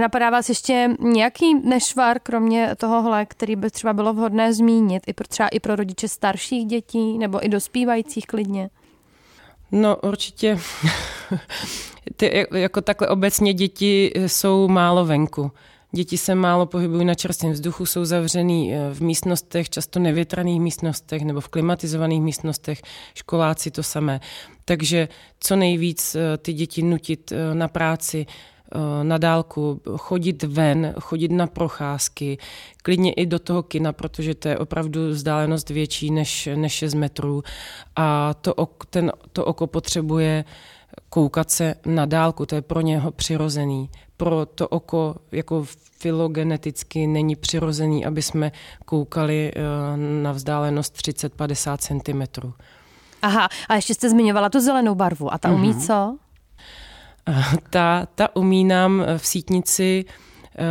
Napadá 0.00 0.30
vás 0.30 0.48
ještě 0.48 0.88
nějaký 1.00 1.54
nešvar, 1.54 2.20
kromě 2.20 2.76
tohohle, 2.76 3.26
který 3.26 3.56
by 3.56 3.70
třeba 3.70 3.92
bylo 3.92 4.14
vhodné 4.14 4.54
zmínit, 4.54 5.02
i 5.06 5.12
pro, 5.12 5.26
třeba 5.26 5.48
i 5.48 5.60
pro 5.60 5.76
rodiče 5.76 6.08
starších 6.08 6.66
dětí 6.66 7.18
nebo 7.18 7.46
i 7.46 7.48
dospívajících 7.48 8.26
klidně? 8.26 8.70
No 9.72 9.96
určitě. 9.96 10.58
Ty, 12.16 12.46
jako 12.54 12.80
takhle 12.80 13.08
obecně 13.08 13.54
děti 13.54 14.12
jsou 14.26 14.68
málo 14.68 15.04
venku. 15.04 15.52
Děti 15.92 16.18
se 16.18 16.34
málo 16.34 16.66
pohybují 16.66 17.04
na 17.04 17.14
čerstvém 17.14 17.52
vzduchu, 17.52 17.86
jsou 17.86 18.04
zavřený 18.04 18.74
eh, 18.74 18.94
v 18.94 19.00
místnostech, 19.00 19.70
často 19.70 19.98
nevětraných 19.98 20.60
místnostech 20.60 21.22
nebo 21.22 21.40
v 21.40 21.48
klimatizovaných 21.48 22.22
místnostech, 22.22 22.82
školáci 23.14 23.70
to 23.70 23.82
samé. 23.82 24.20
Takže 24.64 25.08
co 25.40 25.56
nejvíc 25.56 26.14
eh, 26.14 26.36
ty 26.38 26.52
děti 26.52 26.82
nutit 26.82 27.32
eh, 27.32 27.54
na 27.54 27.68
práci, 27.68 28.26
na 29.02 29.18
dálku, 29.18 29.80
chodit 29.96 30.42
ven, 30.42 30.94
chodit 31.00 31.30
na 31.30 31.46
procházky, 31.46 32.38
klidně 32.82 33.12
i 33.12 33.26
do 33.26 33.38
toho 33.38 33.62
kina, 33.62 33.92
protože 33.92 34.34
to 34.34 34.48
je 34.48 34.58
opravdu 34.58 35.08
vzdálenost 35.08 35.70
větší 35.70 36.10
než, 36.10 36.48
než 36.54 36.72
6 36.72 36.94
metrů 36.94 37.42
a 37.96 38.34
to, 38.34 38.54
ten, 38.90 39.12
to 39.32 39.44
oko 39.44 39.66
potřebuje 39.66 40.44
koukat 41.08 41.50
se 41.50 41.74
na 41.86 42.06
dálku, 42.06 42.46
to 42.46 42.54
je 42.54 42.62
pro 42.62 42.80
něho 42.80 43.10
přirozený 43.10 43.90
pro 44.20 44.46
to 44.46 44.68
oko 44.68 45.14
jako 45.32 45.64
filogeneticky 45.98 47.06
není 47.06 47.36
přirozený, 47.36 48.06
aby 48.06 48.22
jsme 48.22 48.52
koukali 48.84 49.52
eh, 49.56 49.60
na 50.22 50.32
vzdálenost 50.32 50.96
30-50 50.96 51.76
cm. 51.76 52.52
Aha, 53.22 53.48
a 53.68 53.74
ještě 53.74 53.94
jste 53.94 54.10
zmiňovala 54.10 54.48
tu 54.48 54.60
zelenou 54.60 54.94
barvu. 54.94 55.32
A 55.34 55.38
ta 55.38 55.50
umí 55.50 55.72
mm-hmm. 55.72 55.86
co? 55.86 56.18
ta, 57.70 58.06
ta 58.14 58.36
umí 58.36 58.64
nám 58.64 59.04
v 59.16 59.26
sítnici 59.26 60.04
eh, 60.04 60.64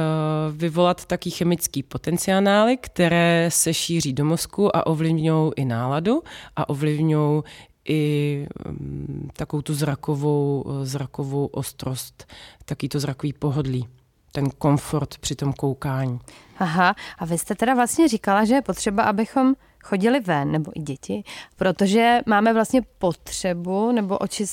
vyvolat 0.51 1.06
taky 1.06 1.29
chemický 1.29 1.84
potenciály, 1.84 2.77
které 2.77 3.50
se 3.51 3.74
šíří 3.74 4.13
do 4.13 4.25
mozku 4.25 4.75
a 4.75 4.88
ovlivňují 4.88 5.51
i 5.56 5.65
náladu 5.65 6.24
a 6.56 6.70
ovlivňují 6.70 7.44
i 7.89 8.48
um, 8.65 9.29
takovou 9.34 9.62
tu 9.62 9.74
zrakovou, 9.74 10.65
zrakovou 10.84 11.46
ostrost, 11.46 12.34
taky 12.65 12.89
to 12.89 13.00
zrakový 13.00 13.34
pohodlí, 13.34 13.88
ten 14.31 14.50
komfort 14.50 15.17
při 15.17 15.36
tom 15.36 15.53
koukání. 15.53 16.19
Aha, 16.58 16.96
a 17.19 17.25
vy 17.25 17.38
jste 17.38 17.55
teda 17.55 17.74
vlastně 17.74 18.08
říkala, 18.08 18.46
že 18.46 18.53
je 18.53 18.62
potřeba, 18.62 19.03
abychom 19.03 19.55
chodili 19.84 20.19
ven, 20.19 20.51
nebo 20.51 20.72
i 20.75 20.79
děti, 20.79 21.24
protože 21.55 22.19
máme 22.25 22.53
vlastně 22.53 22.81
potřebu, 22.81 23.91
nebo 23.91 24.17
oči 24.17 24.46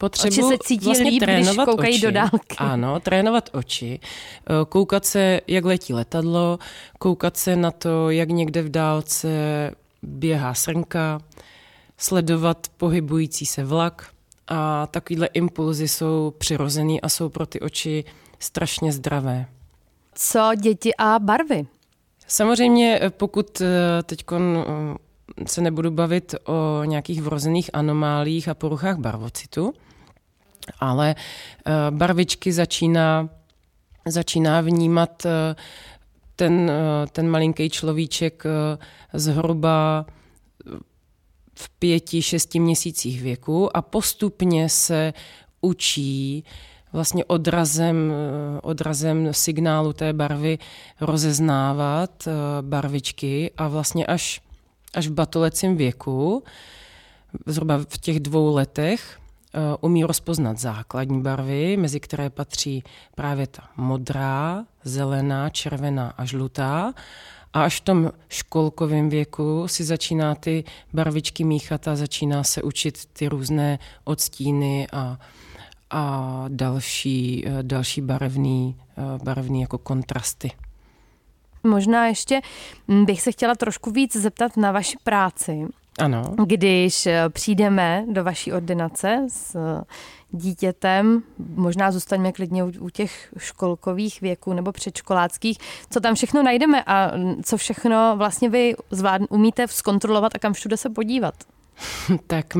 Potřebu 0.00 0.34
oči 0.34 0.42
se 0.42 0.58
cítí 0.64 0.84
vlastně 0.84 1.10
líp, 1.10 1.22
když 1.22 1.56
koukají 1.64 1.94
oči. 1.94 2.02
do 2.02 2.10
dálky. 2.10 2.56
Ano, 2.58 3.00
trénovat 3.00 3.50
oči, 3.52 4.00
eh, 4.02 4.52
koukat 4.68 5.04
se, 5.04 5.40
jak 5.46 5.64
letí 5.64 5.92
letadlo, 5.92 6.58
koukat 6.98 7.36
se 7.36 7.56
na 7.56 7.70
to, 7.70 8.10
jak 8.10 8.28
někde 8.28 8.62
v 8.62 8.68
dálce 8.68 9.28
běhá 10.02 10.54
srnka, 10.54 11.20
sledovat 11.98 12.66
pohybující 12.76 13.46
se 13.46 13.64
vlak 13.64 14.10
a 14.48 14.86
takovýhle 14.86 15.26
impulzy 15.26 15.88
jsou 15.88 16.34
přirozený 16.38 17.00
a 17.00 17.08
jsou 17.08 17.28
pro 17.28 17.46
ty 17.46 17.60
oči 17.60 18.04
strašně 18.38 18.92
zdravé. 18.92 19.46
Co 20.14 20.50
děti 20.56 20.94
a 20.94 21.18
barvy? 21.18 21.66
Samozřejmě, 22.26 22.98
eh, 23.02 23.10
pokud 23.10 23.60
eh, 23.60 23.66
teď 24.02 24.24
eh, 24.32 25.44
se 25.46 25.60
nebudu 25.60 25.90
bavit 25.90 26.34
o 26.44 26.84
nějakých 26.84 27.22
vrozených 27.22 27.70
anomálích 27.72 28.48
a 28.48 28.54
poruchách 28.54 28.96
barvocitu, 28.96 29.72
ale 30.80 31.14
barvičky 31.90 32.52
začíná, 32.52 33.28
začíná 34.06 34.60
vnímat 34.60 35.26
ten, 36.36 36.70
ten 37.12 37.28
malinký 37.28 37.70
človíček 37.70 38.44
zhruba 39.12 40.06
v 41.58 41.68
pěti, 41.68 42.22
šesti 42.22 42.60
měsících 42.60 43.22
věku 43.22 43.76
a 43.76 43.82
postupně 43.82 44.68
se 44.68 45.12
učí 45.60 46.44
vlastně 46.92 47.24
odrazem, 47.24 48.12
odrazem 48.62 49.34
signálu 49.34 49.92
té 49.92 50.12
barvy 50.12 50.58
rozeznávat 51.00 52.28
eh, 52.28 52.32
barvičky 52.60 53.50
a 53.56 53.68
vlastně 53.68 54.06
až, 54.06 54.40
až 54.94 55.08
v 55.08 55.12
batolecím 55.12 55.76
věku, 55.76 56.44
zhruba 57.46 57.78
v 57.88 57.98
těch 57.98 58.20
dvou 58.20 58.54
letech, 58.54 59.18
eh, 59.54 59.58
umí 59.80 60.04
rozpoznat 60.04 60.58
základní 60.58 61.22
barvy, 61.22 61.76
mezi 61.76 62.00
které 62.00 62.30
patří 62.30 62.84
právě 63.14 63.46
ta 63.46 63.62
modrá, 63.76 64.64
zelená, 64.84 65.50
červená 65.50 66.14
a 66.16 66.24
žlutá. 66.24 66.94
A 67.52 67.64
až 67.64 67.80
v 67.80 67.84
tom 67.84 68.10
školkovém 68.28 69.08
věku 69.08 69.68
si 69.68 69.84
začíná 69.84 70.34
ty 70.34 70.64
barvičky 70.92 71.44
míchat 71.44 71.88
a 71.88 71.96
začíná 71.96 72.44
se 72.44 72.62
učit 72.62 73.04
ty 73.12 73.28
různé 73.28 73.78
odstíny 74.04 74.86
a, 74.92 75.18
a 75.90 76.44
další, 76.48 77.44
eh, 77.46 77.62
další 77.62 78.00
barevný, 78.00 78.76
eh, 78.98 79.24
barevný 79.24 79.60
jako 79.60 79.78
kontrasty. 79.78 80.50
Možná 81.64 82.06
ještě 82.06 82.40
hm, 82.88 83.04
bych 83.04 83.22
se 83.22 83.32
chtěla 83.32 83.54
trošku 83.54 83.90
víc 83.90 84.16
zeptat 84.16 84.56
na 84.56 84.72
vaši 84.72 84.96
práci. 85.04 85.66
Ano. 85.98 86.22
Když 86.44 87.06
eh, 87.06 87.28
přijdeme 87.28 88.04
do 88.08 88.24
vaší 88.24 88.52
ordinace 88.52 89.26
s 89.28 89.56
dítětem, 90.30 91.22
možná 91.54 91.90
zůstaňme 91.90 92.32
klidně 92.32 92.64
u 92.64 92.90
těch 92.90 93.34
školkových 93.38 94.20
věků 94.20 94.52
nebo 94.52 94.72
předškoláckých, 94.72 95.58
co 95.90 96.00
tam 96.00 96.14
všechno 96.14 96.42
najdeme 96.42 96.84
a 96.86 97.12
co 97.44 97.56
všechno 97.56 98.14
vlastně 98.16 98.48
vy 98.48 98.74
zvládn, 98.90 99.24
umíte 99.30 99.68
zkontrolovat 99.68 100.34
a 100.34 100.38
kam 100.38 100.52
všude 100.52 100.76
se 100.76 100.90
podívat? 100.90 101.34
tak 102.26 102.56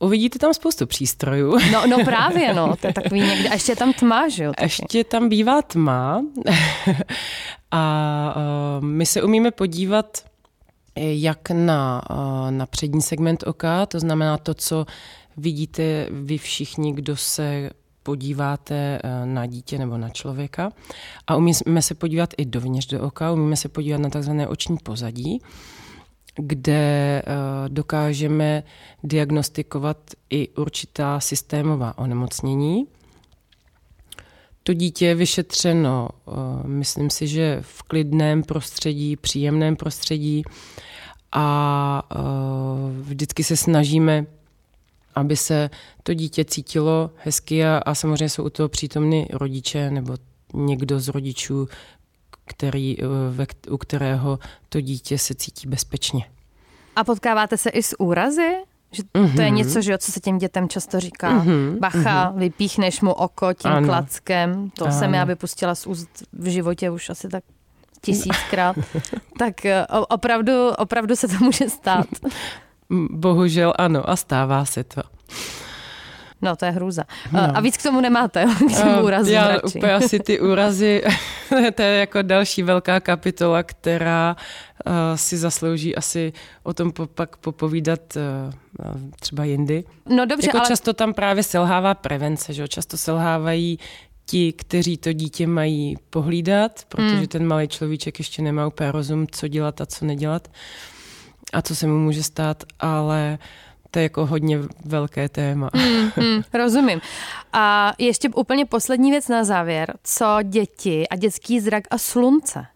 Uvidíte 0.00 0.38
tam 0.38 0.54
spoustu 0.54 0.86
přístrojů. 0.86 1.58
No, 1.72 1.86
no 1.86 1.96
právě, 2.04 2.54
no, 2.54 2.76
to 2.76 2.86
je 2.86 2.92
takový 2.92 3.20
někde, 3.20 3.48
a 3.48 3.52
ještě 3.52 3.72
je 3.72 3.76
tam 3.76 3.92
tma, 3.92 4.28
že 4.28 4.44
jo? 4.44 4.52
Taky. 4.52 4.64
Ještě 4.64 5.04
tam 5.04 5.28
bývá 5.28 5.62
tma 5.62 6.24
a 7.70 8.34
uh, 8.36 8.84
my 8.84 9.06
se 9.06 9.22
umíme 9.22 9.50
podívat 9.50 10.18
jak 11.00 11.50
na, 11.50 12.02
na 12.50 12.66
přední 12.66 13.02
segment 13.02 13.44
oka, 13.46 13.86
to 13.86 14.00
znamená 14.00 14.38
to, 14.38 14.54
co 14.54 14.86
vidíte 15.36 16.06
vy 16.10 16.38
všichni, 16.38 16.92
kdo 16.92 17.16
se 17.16 17.70
podíváte 18.02 19.00
uh, 19.04 19.26
na 19.26 19.46
dítě 19.46 19.78
nebo 19.78 19.98
na 19.98 20.08
člověka. 20.08 20.72
A 21.26 21.36
umíme 21.36 21.82
se 21.82 21.94
podívat 21.94 22.34
i 22.36 22.44
dovnitř 22.44 22.86
do 22.86 23.02
oka, 23.02 23.32
umíme 23.32 23.56
se 23.56 23.68
podívat 23.68 23.98
na 23.98 24.10
takzvané 24.10 24.48
oční 24.48 24.76
pozadí 24.76 25.40
kde 26.38 27.22
eh, 27.26 27.68
dokážeme 27.68 28.62
diagnostikovat 29.04 29.96
i 30.30 30.48
určitá 30.48 31.20
systémová 31.20 31.98
onemocnění. 31.98 32.86
To 34.68 34.74
dítě 34.74 35.06
je 35.06 35.14
vyšetřeno, 35.14 36.08
eh, 36.08 36.30
myslím 36.66 37.10
si, 37.10 37.28
že 37.28 37.58
v 37.60 37.82
klidném 37.82 38.42
prostředí, 38.42 39.16
příjemném 39.16 39.76
prostředí 39.76 40.42
a 41.32 42.02
eh, 42.12 42.16
vždycky 43.00 43.44
se 43.44 43.56
snažíme, 43.56 44.26
aby 45.14 45.36
se 45.36 45.70
to 46.02 46.14
dítě 46.14 46.44
cítilo 46.44 47.10
hezky 47.16 47.64
a, 47.64 47.78
a 47.86 47.94
samozřejmě 47.94 48.28
jsou 48.28 48.44
u 48.44 48.50
toho 48.50 48.68
přítomny 48.68 49.28
rodiče 49.32 49.90
nebo 49.90 50.16
někdo 50.54 51.00
z 51.00 51.08
rodičů, 51.08 51.68
který, 52.44 52.96
eh, 53.02 53.06
ve, 53.30 53.46
u 53.70 53.76
kterého 53.76 54.38
to 54.68 54.80
dítě 54.80 55.18
se 55.18 55.34
cítí 55.34 55.68
bezpečně. 55.68 56.24
A 56.96 57.04
potkáváte 57.04 57.56
se 57.56 57.70
i 57.70 57.82
s 57.82 58.00
úrazy? 58.00 58.56
Že 58.92 59.02
mm-hmm. 59.02 59.34
to 59.34 59.40
je 59.40 59.48
mhm. 59.48 59.56
něco, 59.56 59.82
že 59.82 59.92
jo, 59.92 59.98
co 59.98 60.12
se 60.12 60.20
těm 60.20 60.38
dětem 60.38 60.68
často 60.68 61.00
říká. 61.00 61.32
Mm-hmm. 61.32 61.78
Bacha, 61.78 62.32
mm-hmm. 62.32 62.38
vypíchneš 62.38 63.00
mu 63.00 63.12
oko 63.12 63.54
tím 63.54 63.70
ano. 63.70 63.88
klackem. 63.88 64.70
To 64.70 64.84
ano. 64.84 64.98
jsem 64.98 65.14
já 65.14 65.24
vypustila 65.24 65.74
z 65.74 65.86
úst 65.86 66.08
v 66.32 66.46
životě 66.46 66.90
už 66.90 67.10
asi 67.10 67.28
tak 67.28 67.44
tisíckrát. 68.00 68.76
tak 69.38 69.64
eh, 69.66 69.86
opravdu, 70.08 70.68
opravdu 70.78 71.16
se 71.16 71.28
to 71.28 71.44
může 71.44 71.68
stát. 71.68 72.06
Bohužel 73.10 73.74
ano 73.78 74.10
a 74.10 74.16
stává 74.16 74.64
se 74.64 74.84
to. 74.84 75.02
No, 76.42 76.56
to 76.56 76.64
je 76.64 76.70
hrůza. 76.70 77.04
No. 77.32 77.56
A 77.56 77.60
víc 77.60 77.76
k 77.76 77.82
tomu 77.82 78.00
nemáte, 78.00 78.46
k 78.68 78.76
těm 78.76 79.04
úrazům 79.04 79.34
Já 79.34 79.48
radši. 79.48 79.78
úplně 79.78 79.92
asi 79.92 80.20
ty 80.20 80.40
úrazy, 80.40 81.02
to 81.74 81.82
je 81.82 81.98
jako 81.98 82.22
další 82.22 82.62
velká 82.62 83.00
kapitola, 83.00 83.62
která 83.62 84.36
uh, 84.86 84.92
si 85.14 85.36
zaslouží 85.36 85.96
asi 85.96 86.32
o 86.62 86.74
tom 86.74 86.92
pak 87.14 87.36
popovídat 87.36 88.00
uh, 88.16 89.02
třeba 89.20 89.44
jindy. 89.44 89.84
No 90.06 90.26
dobře, 90.26 90.46
jako 90.46 90.58
ale... 90.58 90.68
často 90.68 90.92
tam 90.92 91.14
právě 91.14 91.42
selhává 91.42 91.94
prevence, 91.94 92.52
že? 92.52 92.68
často 92.68 92.96
selhávají 92.96 93.78
ti, 94.26 94.52
kteří 94.52 94.96
to 94.96 95.12
dítě 95.12 95.46
mají 95.46 95.96
pohlídat, 96.10 96.84
protože 96.88 97.16
hmm. 97.16 97.26
ten 97.26 97.46
malý 97.46 97.68
človíček 97.68 98.18
ještě 98.18 98.42
nemá 98.42 98.66
úplně 98.66 98.92
rozum, 98.92 99.26
co 99.30 99.48
dělat 99.48 99.80
a 99.80 99.86
co 99.86 100.04
nedělat 100.04 100.48
a 101.52 101.62
co 101.62 101.76
se 101.76 101.86
mu 101.86 101.98
může 101.98 102.22
stát, 102.22 102.64
ale 102.80 103.38
to 103.90 103.98
je 103.98 104.02
jako 104.02 104.26
hodně 104.26 104.58
velké 104.84 105.28
téma. 105.28 105.70
Mm, 105.74 106.24
mm, 106.24 106.42
rozumím. 106.54 107.00
A 107.52 107.92
ještě 107.98 108.28
úplně 108.28 108.64
poslední 108.64 109.10
věc 109.10 109.28
na 109.28 109.44
závěr. 109.44 109.94
Co 110.04 110.38
děti 110.42 111.08
a 111.08 111.16
dětský 111.16 111.60
zrak 111.60 111.84
a 111.90 111.98
slunce? 111.98 112.66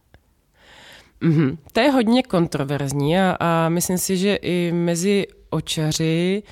Mm-hmm. 1.23 1.59
To 1.73 1.81
je 1.81 1.91
hodně 1.91 2.23
kontroverzní 2.23 3.19
a, 3.19 3.37
a 3.41 3.69
myslím 3.69 3.99
si, 3.99 4.17
že 4.17 4.35
i 4.35 4.73
mezi 4.73 5.27
očaři 5.51 6.43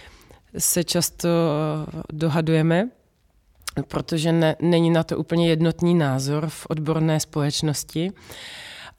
se 0.58 0.84
často 0.84 1.28
dohadujeme, 2.12 2.88
protože 3.88 4.32
ne, 4.32 4.56
není 4.60 4.90
na 4.90 5.02
to 5.02 5.18
úplně 5.18 5.48
jednotný 5.48 5.94
názor 5.94 6.48
v 6.48 6.66
odborné 6.68 7.20
společnosti. 7.20 8.12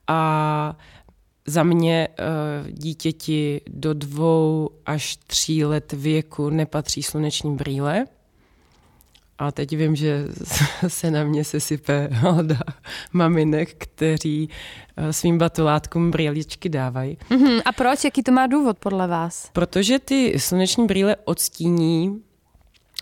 A 0.07 0.75
za 1.45 1.63
mě 1.63 2.07
eh, 2.07 2.23
dítěti 2.71 3.61
do 3.67 3.93
dvou 3.93 4.69
až 4.85 5.17
tří 5.27 5.65
let 5.65 5.93
věku 5.93 6.49
nepatří 6.49 7.03
sluneční 7.03 7.55
brýle. 7.55 8.05
A 9.37 9.51
teď 9.51 9.77
vím, 9.77 9.95
že 9.95 10.27
se 10.87 11.11
na 11.11 11.23
mě 11.23 11.43
sesype 11.43 12.09
halda 12.11 12.59
maminek, 13.13 13.73
kteří 13.77 14.49
eh, 14.97 15.13
svým 15.13 15.37
batolátkům 15.37 16.11
brýličky 16.11 16.69
dávají. 16.69 17.17
Mm-hmm. 17.29 17.61
A 17.65 17.71
proč? 17.71 18.03
Jaký 18.03 18.23
to 18.23 18.31
má 18.31 18.47
důvod 18.47 18.77
podle 18.79 19.07
vás? 19.07 19.49
Protože 19.53 19.99
ty 19.99 20.39
sluneční 20.39 20.87
brýle 20.87 21.15
odstíní 21.15 22.21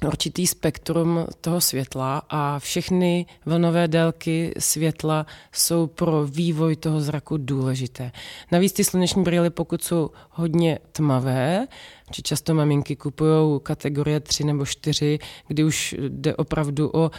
určitý 0.08 0.48
spektrum 0.48 1.26
toho 1.42 1.62
světla 1.62 2.22
a 2.30 2.60
všechny 2.60 3.26
vlnové 3.46 3.88
délky 3.88 4.54
světla 4.60 5.26
jsou 5.52 5.88
pro 5.88 6.26
vývoj 6.26 6.76
toho 6.76 7.02
zraku 7.02 7.38
důležité. 7.38 8.12
Navíc 8.52 8.74
ty 8.74 8.84
sluneční 8.84 9.24
brýle, 9.24 9.50
pokud 9.50 9.84
jsou 9.84 10.10
hodně 10.30 10.80
tmavé, 10.92 11.68
či 12.12 12.22
často 12.22 12.54
maminky 12.54 12.96
kupují 12.96 13.60
kategorie 13.64 14.20
3 14.20 14.44
nebo 14.44 14.66
4, 14.66 15.20
kdy 15.48 15.64
už 15.64 15.96
jde 16.10 16.36
opravdu 16.36 16.92
o 16.94 17.12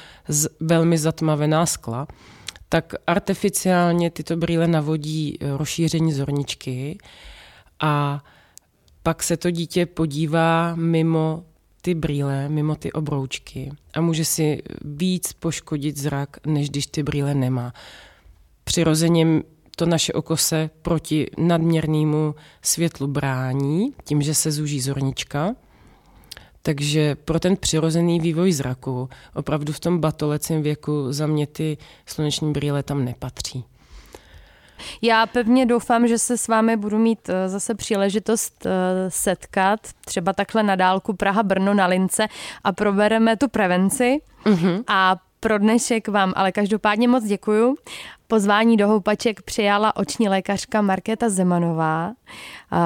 velmi 0.60 0.98
zatmavená 0.98 1.66
skla, 1.66 2.06
tak 2.68 2.94
artificiálně 3.06 4.10
tyto 4.10 4.36
brýle 4.36 4.68
navodí 4.68 5.38
rozšíření 5.56 6.12
zorničky 6.12 6.98
a 7.80 8.24
pak 9.02 9.22
se 9.22 9.36
to 9.36 9.50
dítě 9.50 9.86
podívá 9.86 10.74
mimo 10.74 11.44
ty 11.80 11.94
brýle, 11.94 12.48
mimo 12.48 12.74
ty 12.74 12.92
obroučky 12.92 13.72
a 13.94 14.00
může 14.00 14.24
si 14.24 14.62
víc 14.84 15.32
poškodit 15.32 15.96
zrak, 15.96 16.46
než 16.46 16.70
když 16.70 16.86
ty 16.86 17.02
brýle 17.02 17.34
nemá. 17.34 17.72
Přirozeně 18.64 19.42
to 19.76 19.86
naše 19.86 20.12
oko 20.12 20.36
se 20.36 20.70
proti 20.82 21.30
nadměrnému 21.38 22.34
světlu 22.62 23.06
brání, 23.06 23.94
tím, 24.04 24.22
že 24.22 24.34
se 24.34 24.52
zúží 24.52 24.80
zornička. 24.80 25.54
Takže 26.62 27.14
pro 27.14 27.40
ten 27.40 27.56
přirozený 27.56 28.20
vývoj 28.20 28.52
zraku 28.52 29.08
opravdu 29.34 29.72
v 29.72 29.80
tom 29.80 29.98
batolecím 29.98 30.62
věku 30.62 31.12
za 31.12 31.26
mě 31.26 31.46
ty 31.46 31.78
sluneční 32.06 32.52
brýle 32.52 32.82
tam 32.82 33.04
nepatří. 33.04 33.64
Já 35.02 35.26
pevně 35.26 35.66
doufám, 35.66 36.08
že 36.08 36.18
se 36.18 36.38
s 36.38 36.48
vámi 36.48 36.76
budu 36.76 36.98
mít 36.98 37.28
eh, 37.28 37.48
zase 37.48 37.74
příležitost 37.74 38.66
eh, 38.66 38.70
setkat, 39.08 39.80
třeba 40.04 40.32
takhle 40.32 40.62
na 40.62 40.76
dálku 40.76 41.12
Praha-Brno 41.12 41.74
na 41.74 41.86
lince 41.86 42.26
a 42.64 42.72
probereme 42.72 43.36
tu 43.36 43.48
prevenci. 43.48 44.20
Mm-hmm. 44.44 44.84
A 44.86 45.16
pro 45.40 45.58
dnešek 45.58 46.08
vám 46.08 46.32
ale 46.36 46.52
každopádně 46.52 47.08
moc 47.08 47.24
děkuju. 47.24 47.76
Pozvání 48.28 48.76
do 48.76 48.88
houpaček 48.88 49.42
přijala 49.42 49.96
oční 49.96 50.28
lékařka 50.28 50.82
Markéta 50.82 51.28
Zemanová. 51.28 52.12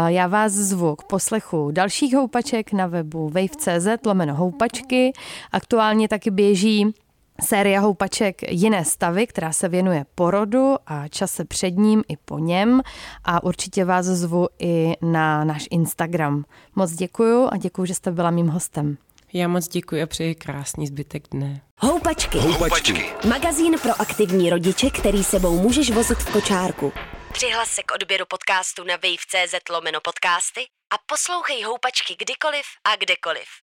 Já 0.06 0.26
vás 0.26 0.52
zvu 0.52 0.96
k 0.96 1.04
poslechu 1.04 1.70
dalších 1.70 2.14
houpaček 2.14 2.72
na 2.72 2.86
webu 2.86 3.28
wave.cz 3.28 4.06
lomeno 4.06 4.34
houpačky. 4.34 5.12
Aktuálně 5.52 6.08
taky 6.08 6.30
běží 6.30 6.94
série 7.40 7.80
houpaček 7.80 8.52
Jiné 8.52 8.84
stavy, 8.84 9.26
která 9.26 9.52
se 9.52 9.68
věnuje 9.68 10.04
porodu 10.14 10.76
a 10.86 11.08
čase 11.08 11.44
před 11.44 11.70
ním 11.70 12.04
i 12.08 12.16
po 12.16 12.38
něm 12.38 12.80
a 13.24 13.42
určitě 13.42 13.84
vás 13.84 14.06
zvu 14.06 14.48
i 14.58 14.94
na 15.02 15.44
náš 15.44 15.64
Instagram. 15.70 16.44
Moc 16.74 16.92
děkuju 16.92 17.48
a 17.52 17.56
děkuju, 17.56 17.86
že 17.86 17.94
jste 17.94 18.10
byla 18.10 18.30
mým 18.30 18.48
hostem. 18.48 18.96
Já 19.32 19.48
moc 19.48 19.68
děkuji 19.68 20.02
a 20.02 20.06
přeji 20.06 20.34
krásný 20.34 20.86
zbytek 20.86 21.22
dne. 21.30 21.60
Houpačky. 21.80 22.38
Houpačky. 22.38 23.12
Magazín 23.28 23.78
pro 23.78 24.00
aktivní 24.00 24.50
rodiče, 24.50 24.90
který 24.90 25.24
sebou 25.24 25.60
můžeš 25.60 25.90
vozit 25.90 26.18
v 26.18 26.32
kočárku. 26.32 26.92
Přihlas 27.32 27.68
se 27.68 27.82
k 27.82 27.94
odběru 27.94 28.24
podcastu 28.28 28.84
na 28.84 28.94
wave.cz 28.94 29.54
lomeno 29.70 30.00
podcasty 30.00 30.60
a 30.94 30.96
poslouchej 31.06 31.62
Houpačky 31.62 32.16
kdykoliv 32.18 32.64
a 32.84 32.96
kdekoliv. 32.96 33.63